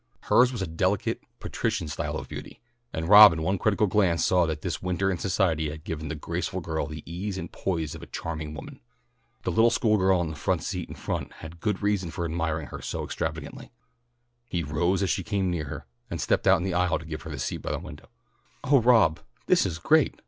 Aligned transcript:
Hers 0.21 0.51
was 0.51 0.63
a 0.63 0.65
delicate, 0.65 1.21
patrician 1.39 1.87
style 1.87 2.17
of 2.17 2.27
beauty, 2.27 2.59
and 2.91 3.07
Rob 3.07 3.33
in 3.33 3.43
one 3.43 3.59
critical 3.59 3.85
glance 3.85 4.25
saw 4.25 4.47
that 4.47 4.63
this 4.63 4.81
winter 4.81 5.11
in 5.11 5.19
society 5.19 5.69
had 5.69 5.83
given 5.83 6.07
the 6.07 6.15
graceful 6.15 6.59
girl 6.59 6.87
the 6.87 7.03
ease 7.05 7.37
and 7.37 7.51
poise 7.51 7.93
of 7.93 8.01
a 8.01 8.07
charming 8.07 8.55
woman. 8.55 8.79
The 9.43 9.51
little 9.51 9.69
school 9.69 9.97
girl 9.97 10.19
on 10.19 10.31
the 10.31 10.59
seat 10.59 10.89
in 10.89 10.95
front 10.95 11.31
had 11.33 11.59
good 11.61 11.83
reason 11.83 12.09
for 12.09 12.25
admiring 12.25 12.69
her 12.69 12.81
so 12.81 13.03
extravagantly. 13.03 13.69
He 14.49 14.63
rose 14.63 15.03
as 15.03 15.11
she 15.11 15.21
came 15.21 15.51
nearer, 15.51 15.85
and 16.09 16.19
stepped 16.19 16.47
out 16.47 16.57
in 16.57 16.63
the 16.63 16.73
aisle 16.73 16.97
to 16.97 17.05
give 17.05 17.21
her 17.21 17.29
the 17.29 17.37
seat 17.37 17.57
by 17.59 17.69
the 17.71 17.77
window. 17.77 18.09
"Oh, 18.63 18.81
Rob! 18.81 19.19
This 19.45 19.67
is 19.67 19.77
great!" 19.77 20.15